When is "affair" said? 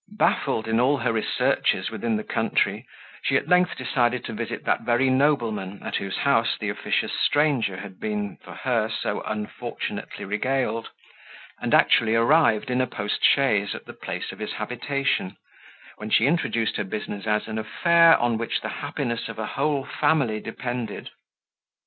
17.59-18.17